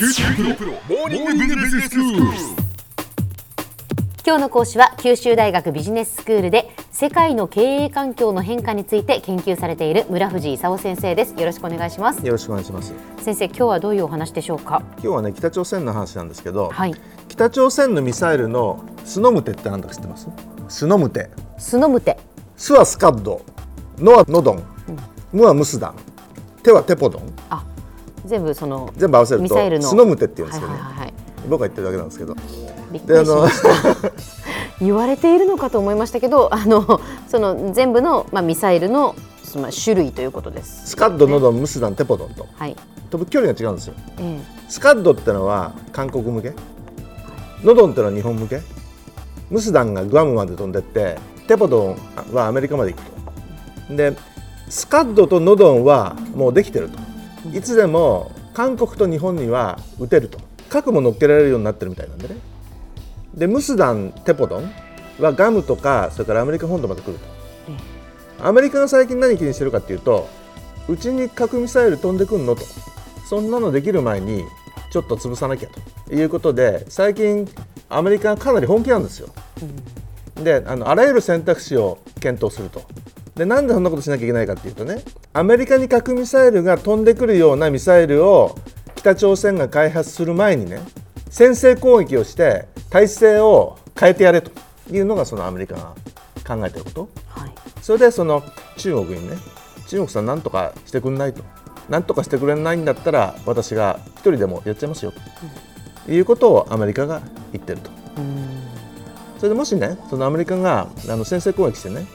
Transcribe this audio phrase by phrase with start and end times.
[0.00, 2.22] 九州大学モーニングビジネススクール。
[4.24, 12.94] 今日の講師は九州大学ビジネススクールで世界の経営環境の変化について研究されている村藤勲先生ですよろしくお願いしますよろしくお願いします。
[13.18, 14.82] 先生今日はどういうお話でしょうか？
[14.92, 16.94] 今日はね北朝鮮の話なんですけど、はい
[17.28, 20.28] 北朝鮮のミサイルのスノムテって何だか知ってます？
[20.70, 21.28] スノムテ。
[21.58, 22.18] スノムテ
[22.56, 23.44] スはスカッド、
[23.98, 24.62] ノはノドン、
[25.34, 25.96] ムはムスダン、
[26.62, 27.34] テはテポドン。
[27.50, 27.66] あ
[28.24, 30.74] 全部その全部合わせるとミサイルのスノムテって言うんですよね。
[30.74, 31.14] はいはいはいはい
[31.48, 32.34] 僕が言ってるだけなんですけど。
[32.92, 33.68] びっくりしましで
[34.10, 34.12] た
[34.84, 39.14] 言われているのかと思いましたけどあのその全部の、まあ、ミサイルの
[39.44, 42.76] その種類ということですスカッド、ノドン、ムスダン、テポドンとはい、
[43.10, 43.94] 飛ぶ距離が違うんですよ。
[44.18, 46.52] えスカッドってのは韓国向け、
[47.64, 48.60] ノドンってのは日本向け、
[49.50, 51.96] ムスダンがグアムまで飛んでって、テポドン
[52.32, 53.04] はアメリカまで行く
[53.88, 53.96] と。
[53.96, 54.16] で、
[54.68, 57.09] スカッドとノドンはもうできてると。
[57.52, 60.38] いつでも韓国と日本には撃てると。
[60.68, 62.36] 核も乗っけられるようになってるみたいなんでね。
[63.34, 64.72] で、ムスダン、テポドン
[65.18, 67.18] はガムとか、それからアメリカ本土まで来る
[68.38, 68.46] と。
[68.46, 70.28] アメリカが最近何気にしてるかっていうと、
[70.88, 72.62] うちに核ミサイル飛んでくんのと。
[73.30, 74.44] そんなのできる前に
[74.90, 75.68] ちょっと潰さなきゃ
[76.08, 77.48] ということで最近
[77.88, 79.28] アメリカがかなり本気なんですよ。
[80.34, 82.82] であのあらゆる選択肢を検討すると。
[83.36, 88.56] でなんでそんなことしなきゃいけないかっていうとねアメリカに核ミサイルが飛んでくるようなミサイルを
[88.96, 90.80] 北朝鮮が開発する前にね
[91.30, 94.50] 先制攻撃をして体制を変えてやれと
[94.90, 95.94] いうのがそのアメリカが
[96.44, 97.08] 考えてること。
[97.28, 97.52] はい。
[97.80, 98.42] それでその
[98.76, 99.36] 中国にね
[99.86, 101.44] 中国さんなんとかしてくんないと。
[101.88, 105.12] なんとかしてくれないんだったら私が一人でもやっちゃいますよ。
[106.06, 107.22] ということをアメリカが
[107.52, 107.90] 言ってると。
[109.38, 112.06] それでもしねそのアメリカがあの先制攻撃してね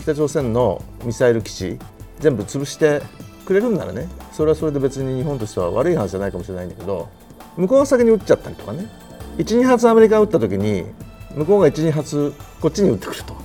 [0.00, 1.78] 北朝鮮のミサイル基地
[2.24, 3.02] 全部潰して
[3.44, 7.10] くれるんならねそれはそれで別に日本としては悪い話じゃないかもしれないんだけど
[7.58, 8.88] 向こうが先に撃っちゃったりとかね。
[9.36, 10.86] 12発アメリカが撃った時に
[11.34, 13.36] 向こうが12発こっちに撃ってくると。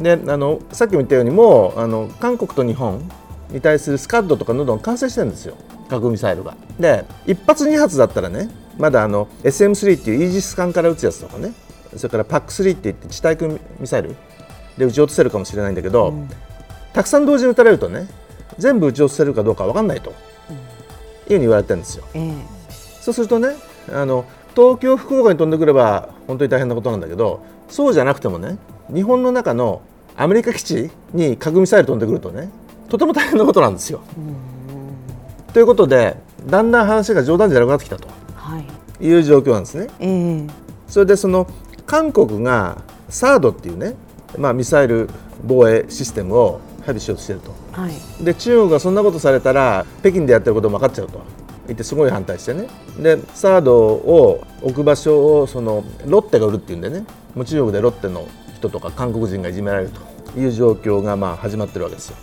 [0.00, 3.08] であのさっきも言ったようにもうあの韓国と日本
[3.50, 5.54] に対するスカッドとかノドン完成してるんですよ。
[5.88, 6.56] 核ミサイルが。
[6.80, 11.52] で1発2発だったらねまだあの SM3 っていうイージス艦から撃つやつとかね
[11.96, 14.16] それから PAC3 って言って地対空ミサイル
[14.76, 16.12] で撃ち落とせるかもしれないんだけど、
[16.92, 18.08] たくさん同時に撃たれるとね
[18.58, 22.04] 全部撃ち落とせるかどうか分かんないと、いうふうに言われてるんですよ。
[22.14, 22.32] ええ。
[23.00, 23.56] そうするとね
[23.92, 24.24] あの
[24.54, 28.56] 東京福岡に飛んでくれば本当に大変なことなんだけどそうじゃなくてもね
[28.92, 29.82] 日本の中の
[30.16, 32.48] アメリカ基地に核ミサイル飛んでくるとね
[32.88, 34.00] とても大変なことなんですよ。
[35.52, 36.16] ということで
[36.46, 38.08] だんだん話が冗談じゃなくなってきたと。
[38.36, 39.04] はい。
[39.04, 39.88] いう状況なんですね。
[39.98, 40.46] ええ。
[40.88, 41.46] それでその
[41.86, 42.78] 韓国が
[43.10, 43.94] SARD っていうね、
[44.38, 45.08] まあ、ミサイル
[45.44, 47.63] 防衛システムを配備しようとしてると。
[47.74, 48.24] はい。
[48.24, 51.20] で中国がそんなことされたら北京でやってることも分かっちゃうと。
[51.66, 52.68] 言ってすごい反対してね。
[52.98, 57.04] でサードを置く場所をそのロッテが売るっていうんでね。
[57.34, 60.14] もう中国でロッテの人とか韓国人がいじめられると。
[60.36, 62.16] いう状況がまあ始まってるわけですよ。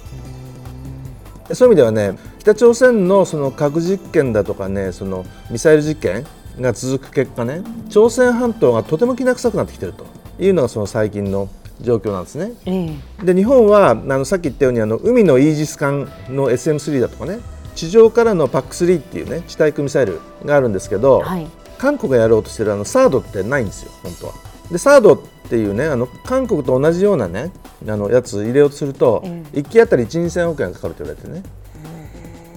[1.48, 6.26] でそういう意味ではね北朝鮮のその核実験だとかねそのミサイル実験
[6.60, 10.06] が続く結果ね朝鮮半島がとてもきな臭くなってきてると
[10.40, 11.50] いうのがその最近の
[11.82, 12.54] 状況なんですね。
[12.66, 17.40] ええで日本はあのさっき言ったようにあの海のイージス艦の SM3 だとかね
[17.76, 21.48] 地上からの PAC3 っていうね地対空ミサイルがあるんですけど、はい
[21.82, 24.34] 韓国がやろうとしてるあのサードってないんですよ本当は。
[24.72, 25.20] でサードっ
[25.50, 27.52] ていうねあの韓国と同じようなね
[27.88, 31.42] あのやつ入れようとすると、え1機あたり1 2千億円かかると言われてね。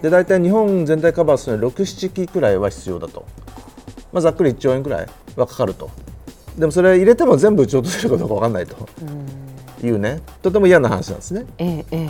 [0.02, 3.24] で大体日本全体カバーするのに67機くらいは必要だと、
[4.12, 5.90] まあ、ざっくり1兆円くらいはかかると
[6.58, 8.76] でもそれ入れても全部撃ち落とせるかどうか分かんないと。
[9.82, 10.20] いうね。
[10.42, 11.46] とても嫌な話なんですね。
[11.58, 12.08] えええ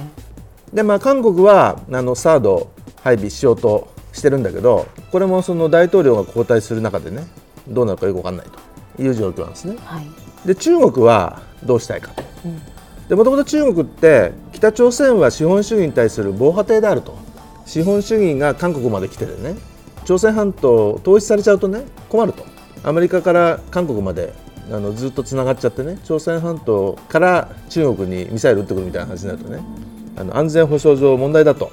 [0.73, 0.77] え。
[0.77, 2.73] でまあ韓国はあのサードを
[3.03, 7.27] 配備しようとしてるんだけどこれもその大統領が交代する中でね
[7.69, 9.03] どうなるかよく分かんないと。
[9.03, 9.77] いう状況なんですね。
[9.85, 10.07] はい。
[10.47, 12.13] で中国はどうしたいか。
[12.13, 12.23] と。
[13.09, 17.17] でもともと中国って北朝鮮は資本主義に対する防波堤であると。
[17.67, 19.57] 資本主義が韓国まで来ててね
[20.05, 22.45] 朝鮮半島を統一されちゃうとね困ると
[22.85, 24.33] アメリカから韓国まで
[24.71, 29.61] あのずっとつながっちゃってね朝鮮半島から中国にミサイル撃ってくるみたいな話になるとね
[30.17, 31.73] あの安全保障上問題だと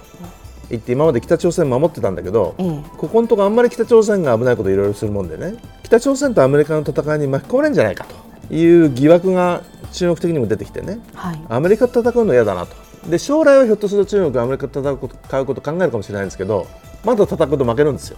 [0.69, 2.81] 言って今まで北朝鮮守ってたんだけど、ええ。
[2.97, 8.05] ここのとこあんまり北朝鮮が危ないこといろいろするもんでね北朝鮮とアメリカの戦いに巻き込まれるんじゃないか
[8.49, 11.41] という疑惑が中国的にも出てきてねはい。
[11.49, 12.75] アメリカと戦うの嫌だなと。
[13.09, 14.97] で将来はひょっとすると中国がアメリカと戦う
[15.45, 16.67] こと考えるかもしれないんですけど
[17.03, 18.17] まだ戦うと負けるんですよ。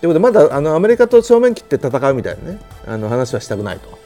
[0.00, 3.98] ということでまだあのアメリカと正面切って戦うみたいなねあの話はしたくないと。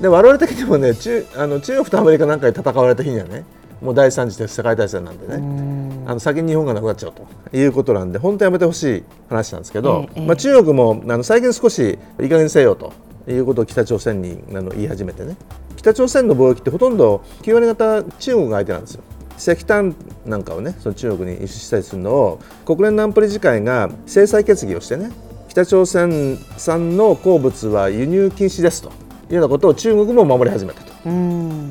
[0.00, 3.44] で我々的にもね中あの中国とアメリカなんかで戦われた日にはね
[3.80, 12.92] もう第三次世界大戦なんでねあの先に日本がなくなっちゃうということなんで本当やめてほしい話なんですけど、ええまあ、中国もあの最近少しいい加減にせよと
[13.28, 15.36] いうことを北朝鮮にあの言い始めてね
[15.76, 19.02] 北朝鮮の貿易ってほとんど9割方中国が相手なんですよ。
[19.38, 19.94] 石炭
[20.26, 25.12] なんかをねその中国に輸出したりするのを国連の安保理事会が制裁決議をしてね
[25.58, 28.90] 北朝鮮産の鉱物は輸入禁止ですと
[29.28, 30.92] いうようなことを中国も守り始めたと。
[31.06, 31.70] うん。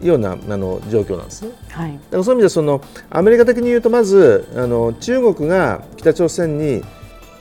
[0.00, 1.50] いうようなあの状況なんですね。
[1.70, 1.92] はい。
[1.94, 2.80] だからそういう意味でその
[3.10, 6.84] アメリカ的に言うとまずあの中国が北朝鮮に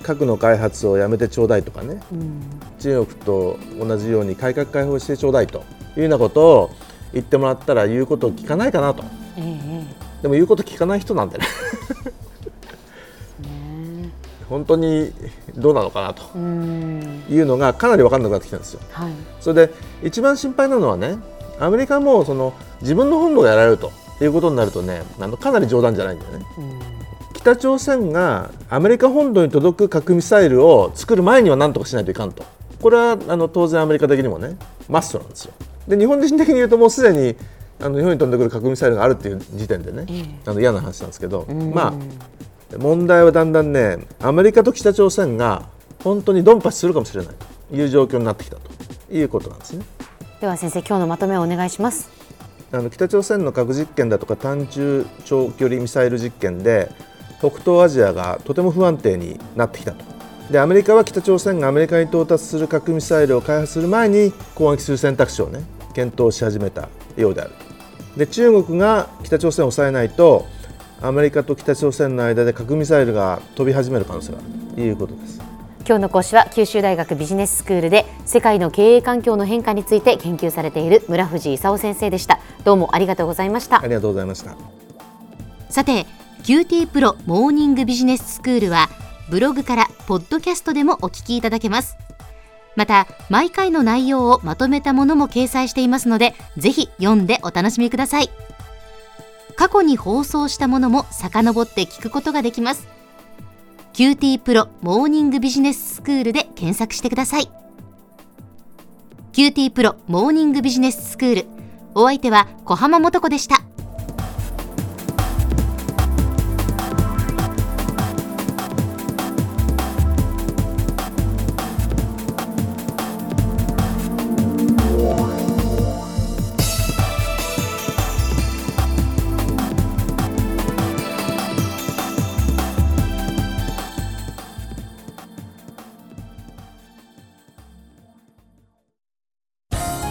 [0.01, 2.01] 核の開発をやめてちょうだいとかね。
[2.11, 2.41] うん。
[2.79, 5.59] 中国と同じように改革開放してちょうだいと
[5.95, 6.71] いうようなことを
[7.13, 9.03] 言ってもらったら言うことを聞かないかなと。
[9.37, 12.11] ええでも言うこと聞かない人なんでねね
[14.49, 15.13] 本当に
[15.55, 17.23] どうなのかなとうん。
[17.29, 18.81] いうのがかなり分かんなくなってきたんですよ。
[18.91, 19.13] はい。
[19.39, 19.73] それで
[20.03, 21.17] 一番心配なのはね
[21.59, 23.91] アメリカもその自分の本部がやられると
[24.21, 26.45] いうことになるとねあのかなり冗談じゃないんだよね。
[26.57, 26.79] うん。
[27.33, 32.43] 北朝鮮がアメリカ本土に届く核ミサイルを作る前には何とかしないといかんと。
[32.81, 34.57] これはあの当然アメリカ的にもね
[34.89, 35.53] マストなんですよ。
[35.87, 37.35] で日本人的に言うともうすでに
[37.81, 40.25] あの日本に飛んでくる核ミサイルがあるっていう時点でね、ええ。
[40.45, 41.73] あの嫌な話なんですけど、うん。
[41.73, 41.93] まあ
[42.77, 45.69] 問題はだんだんねアメリカと北朝鮮が
[46.03, 47.35] 本当にドンパチするかもしれない
[47.69, 48.69] という状況になってきたと
[49.11, 49.85] いうことなんですね。
[50.39, 52.09] では先生今日のまとめをお願いします。
[52.71, 56.91] あの北朝鮮の核実験だとか単中長距離ミサイル実験で
[57.39, 60.05] 北東アジアがとても不安定になってきたと。
[60.51, 65.63] でアメリカは北朝鮮がアメリカに到達する核ミサイルを開発する前に攻撃する選択肢をね
[65.93, 67.51] 検討し始めたようである。
[68.17, 70.45] で中国が北朝鮮を抑えないと
[71.01, 75.39] アメリカと北朝鮮の間で核ミサイルが飛び始める可能性があるということです。
[75.87, 82.39] 今日の講師は九州大学ビジネススクールで世界の経営環境の変化について研究されている村藤勲先生でした。
[82.63, 83.81] どうもありがとうございました。
[83.81, 84.55] ありがとうございました。
[85.69, 86.05] さて
[86.43, 88.89] QT プロモーニングビジネススクールは
[89.29, 91.95] ブログからポッドキャストでもお聞きいただけます。
[92.75, 98.29] また毎回の内容をまとめたものも掲載していますのでぜひ読んでお楽しみください
[99.59, 102.87] 過去に放送したものも遡って聞くことができます。
[103.91, 107.51] QT プロモーニングビジネススクールで検索してください。
[109.33, 111.47] QT プロモーニングビジネススクール。
[111.93, 113.61] お相手は小浜もとこでした。